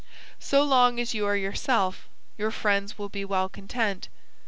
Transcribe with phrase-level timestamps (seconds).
[0.39, 4.07] So long as you are yourself, your friends will be well content.